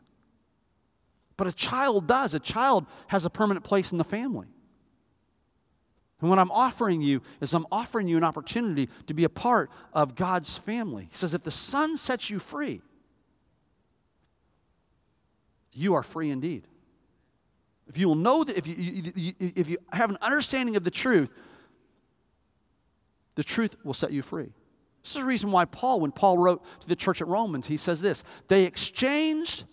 [1.36, 2.34] But a child does.
[2.34, 4.48] A child has a permanent place in the family.
[6.20, 9.70] And what I'm offering you is I'm offering you an opportunity to be a part
[9.92, 11.04] of God's family.
[11.10, 12.82] He says, if the Son sets you free,
[15.78, 16.66] you are free indeed.
[17.86, 21.30] If you will know that, if you, if you have an understanding of the truth,
[23.36, 24.52] the truth will set you free.
[25.02, 27.76] This is the reason why Paul, when Paul wrote to the church at Romans, he
[27.76, 29.64] says this they exchanged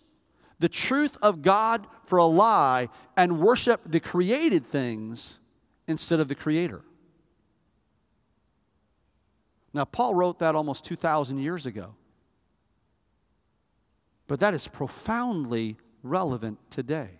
[0.60, 5.40] the truth of God for a lie and worshiped the created things
[5.88, 6.82] instead of the Creator.
[9.74, 11.96] Now, Paul wrote that almost 2,000 years ago.
[14.28, 17.20] But that is profoundly relevant today.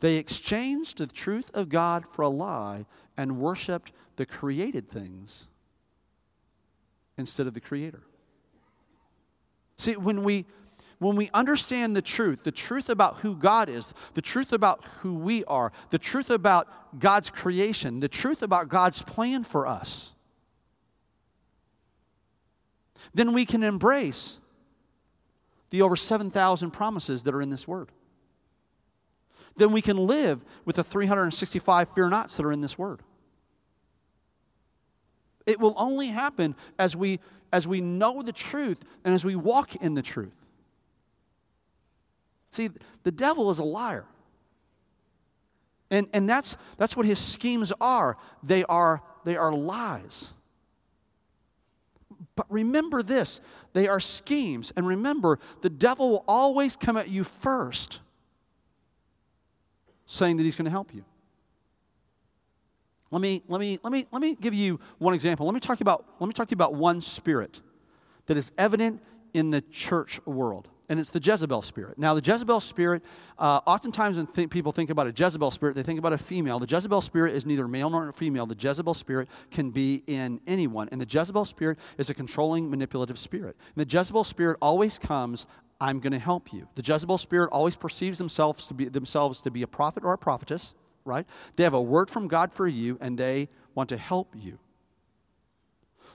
[0.00, 5.48] They exchanged the truth of God for a lie and worshiped the created things
[7.16, 8.02] instead of the Creator.
[9.76, 10.46] See, when we
[10.98, 15.14] when we understand the truth, the truth about who God is, the truth about who
[15.14, 16.68] we are, the truth about
[17.00, 20.12] God's creation, the truth about God's plan for us,
[23.14, 24.38] then we can embrace
[25.72, 27.90] the over 7,000 promises that are in this word.
[29.56, 33.00] Then we can live with the 365 fear nots that are in this word.
[35.44, 37.18] It will only happen as we
[37.52, 40.32] as we know the truth and as we walk in the truth.
[42.50, 42.70] See,
[43.02, 44.06] the devil is a liar.
[45.90, 48.16] And, and that's, that's what his schemes are.
[48.42, 50.32] They are, they are lies.
[52.36, 53.40] But remember this
[53.72, 54.72] they are schemes.
[54.76, 58.00] And remember, the devil will always come at you first,
[60.06, 61.04] saying that he's going to help you.
[63.10, 65.44] Let me, let, me, let, me, let me give you one example.
[65.44, 67.60] Let me, talk about, let me talk to you about one spirit
[68.24, 69.02] that is evident
[69.34, 71.96] in the church world and it's the Jezebel spirit.
[71.96, 73.02] Now, the Jezebel spirit,
[73.38, 76.58] uh, oftentimes when th- people think about a Jezebel spirit, they think about a female.
[76.58, 78.44] The Jezebel spirit is neither male nor female.
[78.44, 80.90] The Jezebel spirit can be in anyone.
[80.92, 83.56] And the Jezebel spirit is a controlling, manipulative spirit.
[83.74, 85.46] And the Jezebel spirit always comes,
[85.80, 86.68] I'm going to help you.
[86.74, 90.18] The Jezebel spirit always perceives themselves to, be, themselves to be a prophet or a
[90.18, 90.74] prophetess,
[91.06, 91.24] right?
[91.56, 94.58] They have a word from God for you, and they want to help you.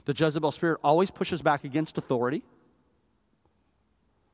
[0.04, 2.44] The Jezebel spirit always pushes back against authority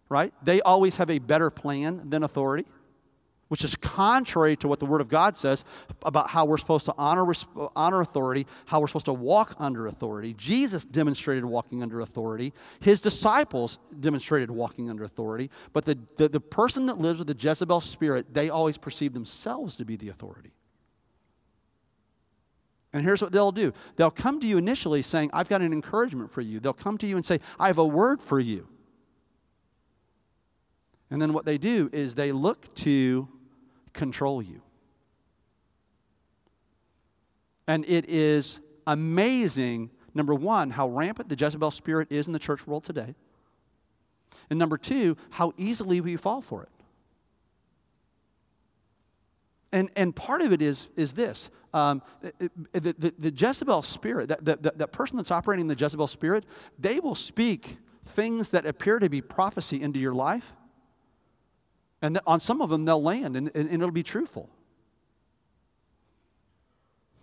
[0.09, 0.33] right?
[0.43, 2.67] They always have a better plan than authority,
[3.49, 5.65] which is contrary to what the Word of God says
[6.05, 7.33] about how we're supposed to honor,
[7.77, 10.35] honor authority, how we're supposed to walk under authority.
[10.35, 16.41] Jesus demonstrated walking under authority, his disciples demonstrated walking under authority, but the, the, the
[16.41, 20.53] person that lives with the Jezebel spirit, they always perceive themselves to be the authority.
[22.93, 26.31] And here's what they'll do they'll come to you initially saying, I've got an encouragement
[26.31, 26.61] for you.
[26.61, 28.69] They'll come to you and say, I have a word for you.
[31.15, 33.29] And then what they do is they look to
[33.93, 34.63] control you.
[37.69, 42.67] And it is amazing, number one, how rampant the Jezebel spirit is in the church
[42.67, 43.15] world today.
[44.51, 46.69] And number two, how easily we fall for it.
[49.71, 52.03] And, and part of it is, is this um,
[52.73, 56.45] the, the, the, Jezebel spirit, that, that, that person that's operating the Jezebel spirit,
[56.77, 60.53] they will speak things that appear to be prophecy into your life
[62.05, 64.51] and on some of them, they'll land and, and, and it'll be truthful.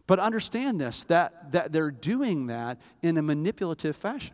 [0.07, 4.33] But understand this that, that they're doing that in a manipulative fashion.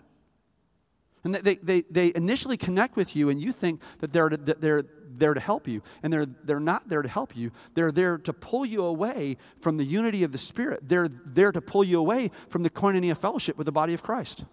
[1.26, 4.84] And they, they, they initially connect with you, and you think that they're, that they're
[5.10, 5.82] there to help you.
[6.02, 7.52] And they're, they're not there to help you.
[7.74, 10.80] They're there to pull you away from the unity of the Spirit.
[10.88, 14.46] They're there to pull you away from the koinonia fellowship with the body of Christ.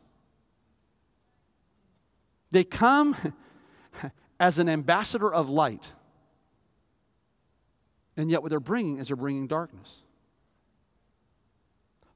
[2.50, 3.16] They come
[4.44, 5.90] as an ambassador of light.
[8.14, 10.02] And yet, what they're bringing is they're bringing darkness.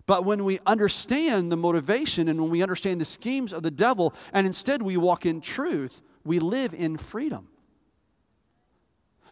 [0.04, 4.12] But when we understand the motivation and when we understand the schemes of the devil,
[4.34, 7.48] and instead we walk in truth, we live in freedom.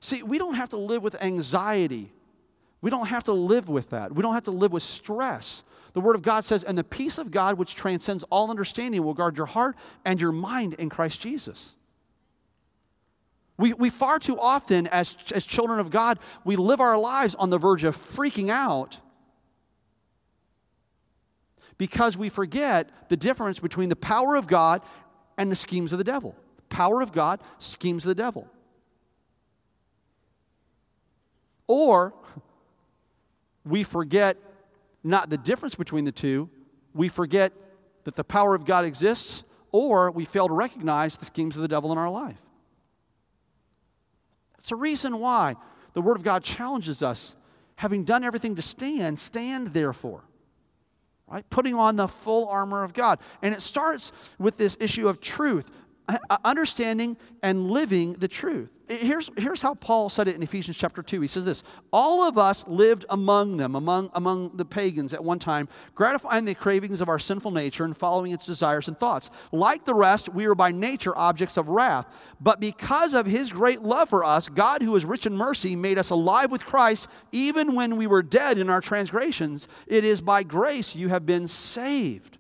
[0.01, 2.15] See, we don't have to live with anxiety.
[2.81, 4.15] We don't have to live with that.
[4.15, 5.65] We don't have to live with stress.
[5.93, 9.13] The Word of God says, and the peace of God, which transcends all understanding, will
[9.13, 11.77] guard your heart and your mind in Christ Jesus.
[13.59, 17.51] We, we far too often, as, as children of God, we live our lives on
[17.51, 19.01] the verge of freaking out
[21.79, 24.83] because we forget the difference between the power of God
[25.39, 26.35] and the schemes of the devil.
[26.69, 28.49] Power of God, schemes of the devil.
[31.67, 32.15] Or
[33.65, 34.37] we forget
[35.03, 36.51] not the difference between the two,
[36.95, 37.53] we forget
[38.05, 41.69] that the power of God exists, or we fail to recognize the schemes of the
[41.69, 42.41] devil in our life.
[44.67, 45.55] It's a reason why
[45.93, 47.37] the Word of God challenges us,
[47.77, 50.25] having done everything to stand, stand therefore.
[51.29, 51.49] Right?
[51.51, 53.21] Putting on the full armor of God.
[53.43, 55.71] And it starts with this issue of truth,
[56.09, 58.76] uh, understanding and living the truth.
[58.89, 61.21] Here's, here's how Paul said it in Ephesians chapter 2.
[61.21, 65.41] He says this All of us lived among them, among, among the pagans at one
[65.41, 69.29] time, gratifying the cravings of our sinful nature and following its desires and thoughts.
[69.51, 72.07] Like the rest, we were by nature objects of wrath.
[72.41, 75.99] But because of his great love for us, God, who is rich in mercy, made
[75.99, 79.67] us alive with Christ even when we were dead in our transgressions.
[79.89, 82.39] It is by grace you have been saved.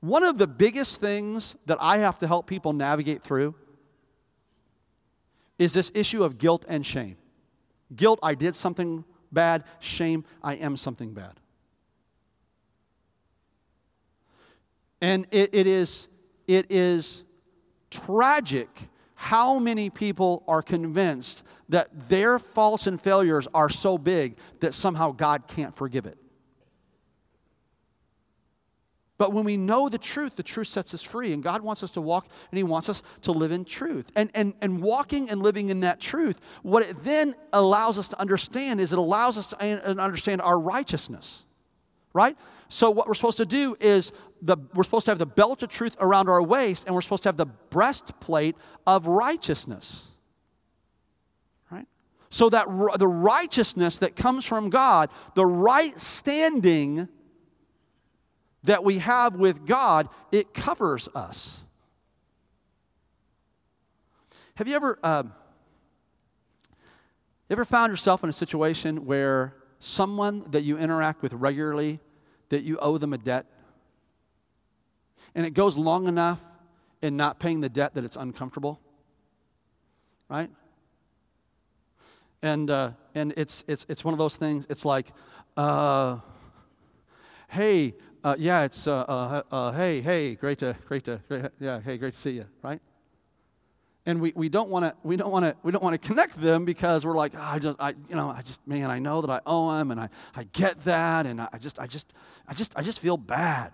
[0.00, 3.54] One of the biggest things that I have to help people navigate through
[5.58, 7.16] is this issue of guilt and shame.
[7.94, 9.64] Guilt, I did something bad.
[9.78, 11.34] Shame, I am something bad.
[15.02, 16.08] And it, it, is,
[16.46, 17.24] it is
[17.90, 18.68] tragic
[19.14, 25.12] how many people are convinced that their faults and failures are so big that somehow
[25.12, 26.16] God can't forgive it.
[29.20, 31.34] But when we know the truth, the truth sets us free.
[31.34, 34.10] And God wants us to walk and He wants us to live in truth.
[34.16, 38.18] And, and, and walking and living in that truth, what it then allows us to
[38.18, 39.58] understand is it allows us to
[40.00, 41.44] understand our righteousness,
[42.14, 42.34] right?
[42.70, 45.68] So, what we're supposed to do is the, we're supposed to have the belt of
[45.68, 48.56] truth around our waist, and we're supposed to have the breastplate
[48.86, 50.08] of righteousness.
[51.70, 51.86] Right?
[52.30, 52.64] So that
[52.98, 57.10] the righteousness that comes from God, the right standing
[58.64, 61.62] that we have with God, it covers us.
[64.56, 65.22] Have you ever, uh,
[67.48, 72.00] ever found yourself in a situation where someone that you interact with regularly,
[72.50, 73.46] that you owe them a debt,
[75.34, 76.42] and it goes long enough
[77.00, 78.78] in not paying the debt that it's uncomfortable?
[80.28, 80.50] Right?
[82.42, 85.12] And, uh, and it's, it's, it's one of those things, it's like,
[85.56, 86.18] uh,
[87.50, 91.80] hey, uh, yeah, it's uh, uh, uh, hey, hey, great to, great to, great, yeah,
[91.80, 92.80] hey, great to see you, right?
[94.06, 96.40] And we, we don't want to we don't want to we don't want to connect
[96.40, 99.20] them because we're like oh, I just I you know I just man I know
[99.20, 102.10] that I owe him and I, I get that and I just I just
[102.48, 103.72] I just I just feel bad.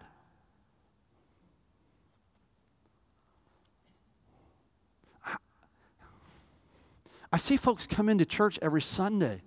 [7.33, 9.43] I see folks come into church every Sunday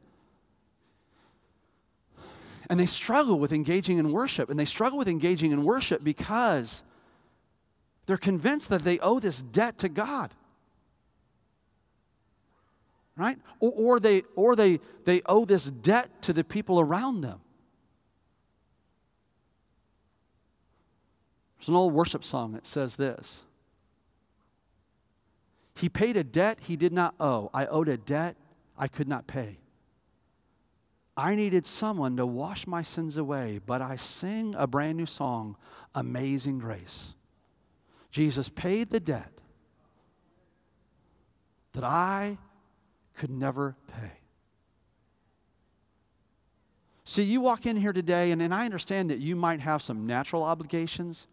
[2.69, 4.49] and they struggle with engaging in worship.
[4.49, 6.83] And they struggle with engaging in worship because
[8.05, 10.33] they're convinced that they owe this debt to God.
[13.17, 13.37] Right?
[13.59, 17.41] Or, or, they, or they, they owe this debt to the people around them.
[21.57, 23.43] There's an old worship song that says this
[25.75, 27.49] He paid a debt he did not owe.
[27.53, 28.37] I owed a debt
[28.77, 29.57] I could not pay.
[31.19, 35.57] I needed someone to wash my sins away, but I sing a brand new song,
[35.93, 37.13] Amazing Grace.
[38.09, 39.41] Jesus paid the debt
[41.73, 42.37] that I
[43.15, 44.13] could never pay.
[47.03, 50.07] See, you walk in here today, and, and I understand that you might have some
[50.07, 51.27] natural obligations.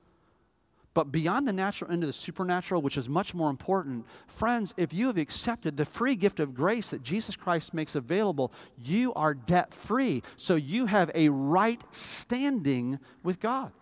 [0.96, 5.08] But beyond the natural into the supernatural, which is much more important, friends, if you
[5.08, 8.50] have accepted the free gift of grace that Jesus Christ makes available,
[8.82, 10.22] you are debt free.
[10.36, 13.72] So you have a right standing with God.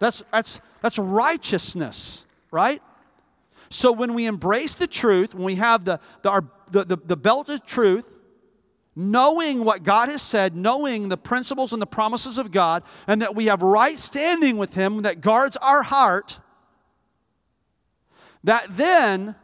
[0.00, 2.82] That's, that's, that's righteousness, right?
[3.68, 7.16] So when we embrace the truth, when we have the, the, our, the, the, the
[7.16, 8.06] belt of truth,
[8.96, 13.34] knowing what God has said, knowing the principles and the promises of God, and that
[13.34, 16.40] we have right standing with Him that guards our heart,
[18.42, 19.36] that then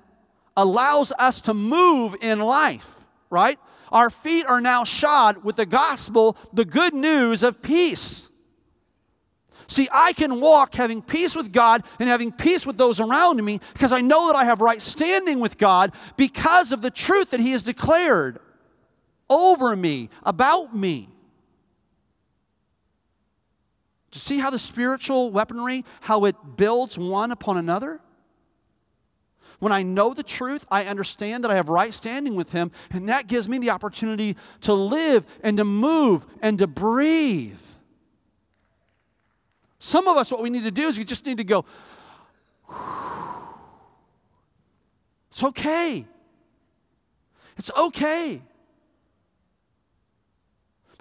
[0.56, 2.90] allows us to move in life,
[3.28, 3.58] right?
[3.90, 8.30] Our feet are now shod with the gospel, the good news of peace.
[9.66, 13.60] See, I can walk having peace with God and having peace with those around me
[13.74, 17.40] because I know that I have right standing with God because of the truth that
[17.40, 18.38] He has declared
[19.28, 21.08] over me, about me.
[24.12, 28.00] To see how the spiritual weaponry, how it builds one upon another?
[29.58, 33.08] When I know the truth, I understand that I have right standing with Him, and
[33.08, 37.60] that gives me the opportunity to live and to move and to breathe.
[39.78, 41.64] Some of us, what we need to do is we just need to go,
[45.30, 46.06] it's okay.
[47.56, 48.42] It's okay.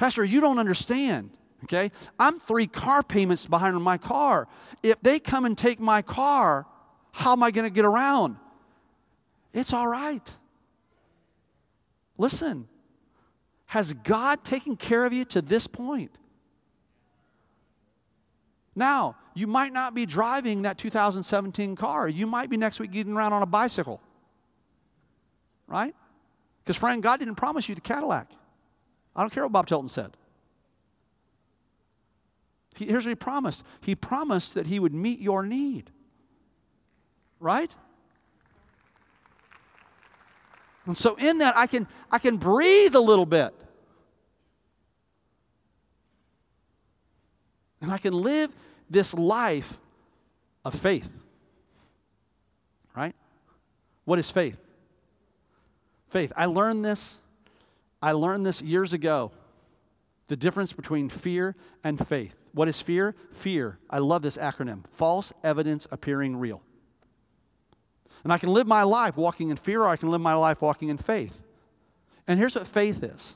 [0.02, 1.30] Pastor, you don't understand.
[1.66, 1.92] Okay?
[2.18, 4.48] I'm three car payments behind on my car.
[4.82, 6.66] If they come and take my car,
[7.12, 8.38] how am I going to get around?
[9.54, 10.28] It's all right.
[12.18, 12.68] Listen,
[13.68, 16.18] has God taken care of you to this point?
[18.76, 22.10] Now, you might not be driving that 2017 car.
[22.10, 24.02] You might be next week getting around on a bicycle.
[25.68, 25.94] Right?
[26.64, 28.32] Because, friend, God didn't promise you the Cadillac.
[29.16, 30.16] I don't care what Bob Tilton said.
[32.76, 35.90] He, here's what he promised He promised that He would meet your need.
[37.40, 37.76] Right?
[40.86, 43.54] And so in that I can I can breathe a little bit.
[47.82, 48.52] And I can live
[48.90, 49.80] this life
[50.64, 51.12] of faith.
[52.96, 53.16] Right?
[54.06, 54.58] What is faith?
[56.10, 56.32] Faith.
[56.36, 57.22] I learned this
[58.02, 59.32] I learned this years ago.
[60.28, 62.36] The difference between fear and faith.
[62.54, 63.16] What is fear?
[63.32, 63.80] Fear.
[63.90, 64.86] I love this acronym.
[64.94, 66.62] False evidence appearing real.
[68.24, 70.62] And I can live my life walking in fear, or I can live my life
[70.62, 71.44] walking in faith.
[72.28, 73.36] And here's what faith is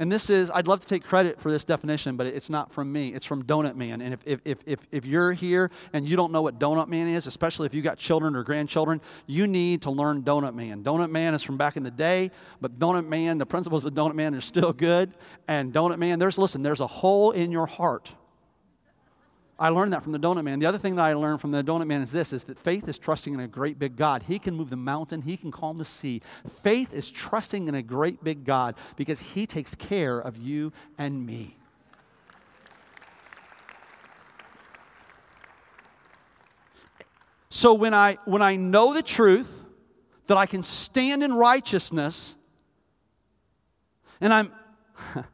[0.00, 2.90] and this is, I'd love to take credit for this definition, but it's not from
[2.90, 3.12] me.
[3.12, 4.00] It's from Donut Man.
[4.00, 7.26] And if, if, if, if, you're here and you don't know what Donut Man is,
[7.26, 10.82] especially if you've got children or grandchildren, you need to learn Donut Man.
[10.82, 12.30] Donut Man is from back in the day,
[12.62, 15.12] but Donut Man, the principles of Donut Man are still good.
[15.46, 18.10] And Donut Man, there's, listen, there's a hole in your heart
[19.60, 20.58] I learned that from the donut man.
[20.58, 22.88] The other thing that I learned from the donut man is this is that faith
[22.88, 24.22] is trusting in a great big God.
[24.22, 26.22] He can move the mountain, he can calm the sea.
[26.62, 31.26] Faith is trusting in a great big God because he takes care of you and
[31.26, 31.58] me.
[37.50, 39.62] So when I when I know the truth
[40.26, 42.34] that I can stand in righteousness
[44.22, 44.52] and I'm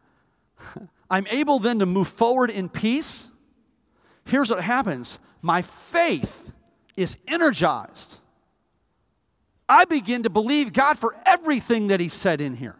[1.10, 3.28] I'm able then to move forward in peace
[4.26, 6.52] here's what happens my faith
[6.96, 8.18] is energized.
[9.68, 12.76] I begin to believe God for everything that He said in here.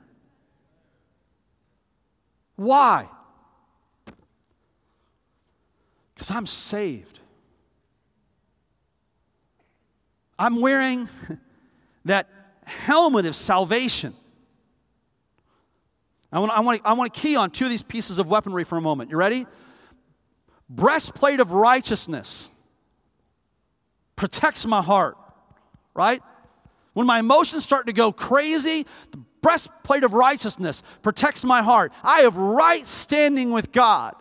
[2.57, 3.09] Why?
[6.15, 7.19] Because I'm saved.
[10.39, 11.09] I'm wearing
[12.05, 12.29] that
[12.65, 14.15] helmet of salvation.
[16.33, 18.81] I want, to, I to key on two of these pieces of weaponry for a
[18.81, 19.11] moment.
[19.11, 19.47] You ready?
[20.69, 22.51] Breastplate of righteousness
[24.17, 25.17] protects my heart,
[25.95, 26.23] right?
[26.95, 31.93] When my emotions start to go crazy, the breastplate of righteousness protects my heart.
[32.03, 34.15] I have right standing with God.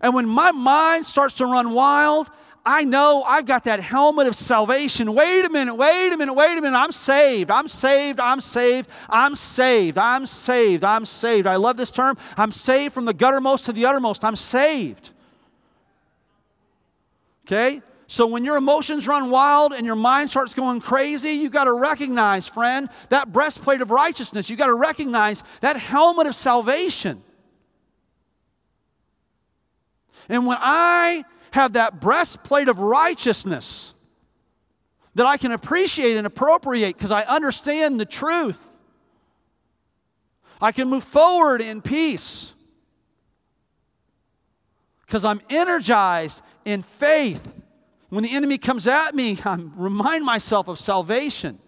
[0.00, 2.30] And when my mind starts to run wild,
[2.64, 5.14] I know I've got that helmet of salvation.
[5.14, 6.76] Wait a minute, wait a minute, wait a minute.
[6.76, 7.50] I'm saved.
[7.50, 8.18] I'm saved.
[8.18, 8.88] I'm saved.
[9.08, 9.98] I'm saved.
[9.98, 10.84] I'm saved.
[10.84, 11.46] I'm saved.
[11.46, 12.18] I love this term.
[12.36, 14.24] I'm saved from the guttermost to the uttermost.
[14.24, 15.12] I'm saved.
[17.46, 17.82] Okay?
[18.08, 21.72] So when your emotions run wild and your mind starts going crazy, you got to
[21.72, 24.48] recognize, friend, that breastplate of righteousness.
[24.48, 27.22] You got to recognize that helmet of salvation.
[30.28, 33.94] And when I have that breastplate of righteousness
[35.14, 38.60] that I can appreciate and appropriate because I understand the truth,
[40.60, 42.54] I can move forward in peace
[45.06, 47.54] because I'm energized in faith.
[48.10, 51.58] When the enemy comes at me, I remind myself of salvation.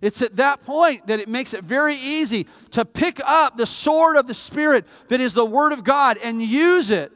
[0.00, 4.16] It's at that point that it makes it very easy to pick up the sword
[4.16, 7.12] of the Spirit that is the Word of God and use it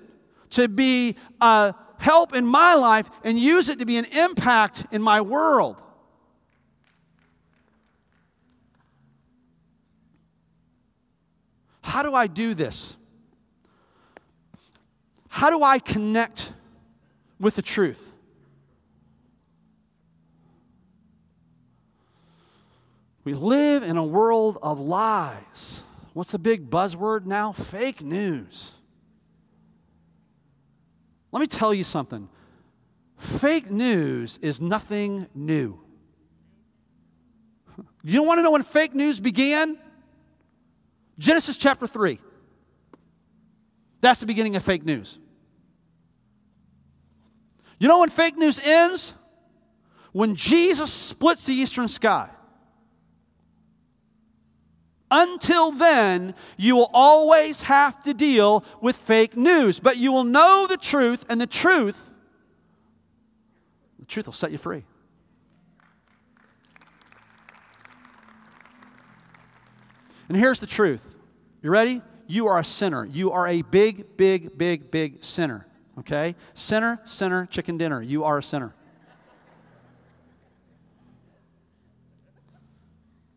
[0.51, 5.01] to be a help in my life and use it to be an impact in
[5.01, 5.81] my world.
[11.83, 12.97] How do I do this?
[15.29, 16.53] How do I connect
[17.43, 18.13] with the truth?
[23.25, 25.83] We live in a world of lies.
[26.13, 27.53] What's the big buzzword now?
[27.53, 28.75] Fake news.
[31.31, 32.29] Let me tell you something
[33.17, 35.79] fake news is nothing new.
[38.03, 39.79] You don't want to know when fake news began?
[41.19, 42.19] Genesis chapter 3.
[44.01, 45.21] That's the beginning of fake news.
[47.83, 49.13] You know when fake news ends?
[50.13, 52.29] When Jesus splits the eastern sky.
[55.11, 60.69] Until then, you will always have to deal with fake news, but you will know
[60.69, 61.99] the truth, and the truth,
[63.99, 64.85] the truth will set you free.
[70.29, 71.17] And here's the truth.
[71.63, 72.01] You ready?
[72.29, 73.05] You are a sinner.
[73.05, 75.67] You are a big, big, big, big sinner.
[75.99, 76.35] Okay?
[76.55, 78.03] Sinner, sinner, chicken dinner.
[78.03, 78.75] You are a sinner.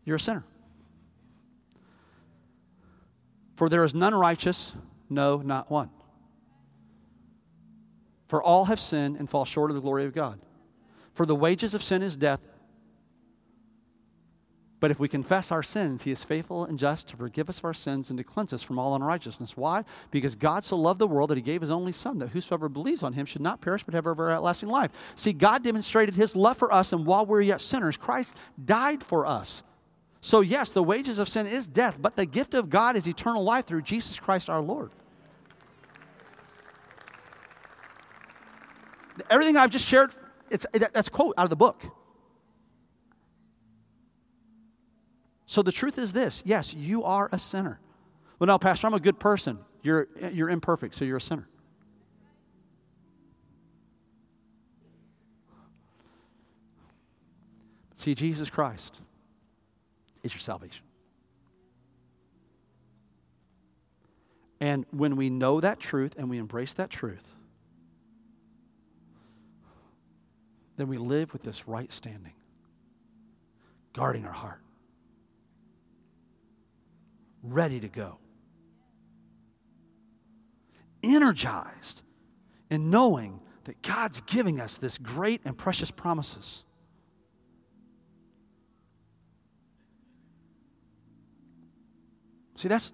[0.04, 0.44] You're a sinner.
[3.56, 4.74] For there is none righteous,
[5.08, 5.90] no, not one.
[8.26, 10.40] For all have sinned and fall short of the glory of God.
[11.14, 12.40] For the wages of sin is death.
[14.78, 17.64] But if we confess our sins, he is faithful and just to forgive us of
[17.64, 19.56] our sins and to cleanse us from all unrighteousness.
[19.56, 19.84] Why?
[20.10, 23.02] Because God so loved the world that he gave his only Son, that whosoever believes
[23.02, 24.90] on him should not perish but have everlasting life.
[25.14, 29.02] See, God demonstrated his love for us, and while we we're yet sinners, Christ died
[29.02, 29.62] for us.
[30.20, 33.44] So, yes, the wages of sin is death, but the gift of God is eternal
[33.44, 34.90] life through Jesus Christ our Lord.
[39.30, 40.14] Everything I've just shared,
[40.50, 41.82] it's, that's quote out of the book.
[45.46, 47.80] So the truth is this yes, you are a sinner.
[48.38, 49.58] Well, no, Pastor, I'm a good person.
[49.82, 51.48] You're, you're imperfect, so you're a sinner.
[57.94, 59.00] See, Jesus Christ
[60.22, 60.84] is your salvation.
[64.60, 67.34] And when we know that truth and we embrace that truth,
[70.76, 72.34] then we live with this right standing,
[73.92, 74.60] guarding our heart,
[77.52, 78.18] ready to go,
[81.02, 82.02] energized
[82.70, 86.64] in knowing that God's giving us this great and precious promises.
[92.56, 92.92] See, that's,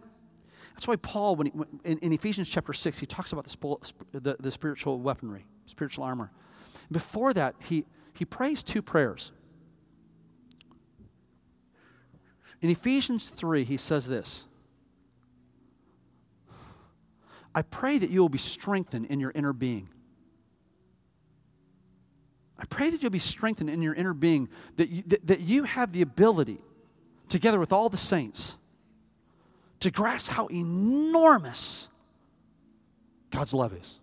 [0.73, 1.53] that's why Paul, when, he,
[1.85, 6.33] in, in, Ephesians chapter 6, he talks about the, the, the spiritual weaponry, spiritual armor.
[6.91, 9.31] Before that, he, he prays two prayers.
[12.63, 14.47] In Ephesians 3, he says this
[17.55, 19.89] I pray that you will be strengthened in your inner being.
[22.59, 25.65] I pray that you'll be strengthened in your inner being, that you, that, that you
[25.65, 26.61] have the ability,
[27.29, 28.57] together with all the saints,
[29.81, 31.89] to grasp how enormous
[33.31, 33.99] God's love is.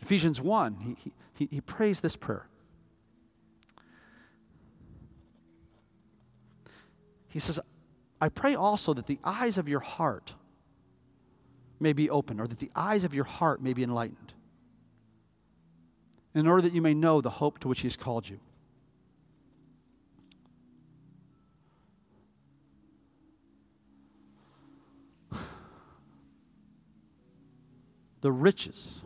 [0.00, 2.48] Ephesians 1, he, he, he prays this prayer.
[7.28, 7.60] He says,
[8.20, 10.34] I pray also that the eyes of your heart
[11.78, 14.32] may be open, or that the eyes of your heart may be enlightened,
[16.34, 18.40] in order that you may know the hope to which He has called you
[28.22, 29.02] the riches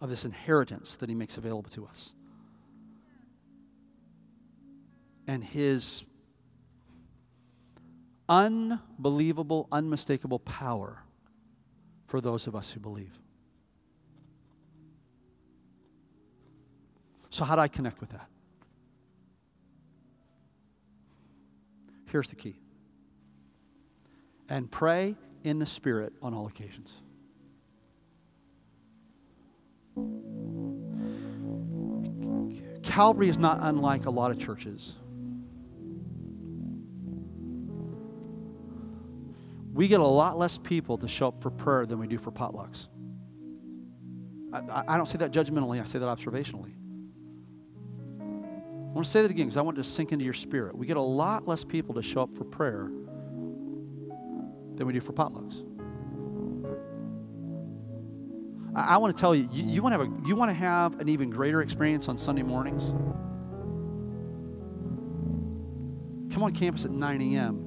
[0.00, 2.12] of this inheritance that he makes available to us.
[5.26, 6.04] And his
[8.28, 11.02] unbelievable, unmistakable power
[12.06, 13.18] for those of us who believe.
[17.30, 18.28] So, how do I connect with that?
[22.06, 22.56] Here's the key
[24.48, 27.02] and pray in the Spirit on all occasions.
[32.82, 34.96] Calvary is not unlike a lot of churches.
[39.76, 42.32] We get a lot less people to show up for prayer than we do for
[42.32, 42.88] potlucks.
[44.50, 46.72] I, I don't say that judgmentally, I say that observationally.
[48.18, 50.74] I want to say that again because I want to sink into your spirit.
[50.74, 52.90] We get a lot less people to show up for prayer
[54.76, 55.62] than we do for potlucks.
[58.74, 60.54] I, I want to tell you, you, you want to have a, you want to
[60.54, 62.94] have an even greater experience on Sunday mornings.
[66.32, 67.65] Come on campus at 9 a.m.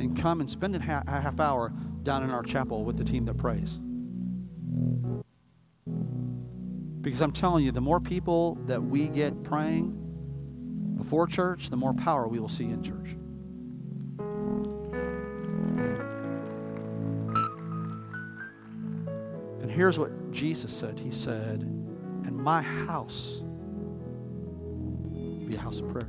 [0.00, 1.72] and come and spend a half, hour
[2.02, 3.78] down in our chapel with the team that prays.
[7.02, 9.96] Because I'm telling you, the more people that we get praying
[10.96, 13.16] before church, the more power we will see in church.
[19.60, 23.42] And here's what Jesus said He said, And my house
[25.46, 26.08] be a house of prayer.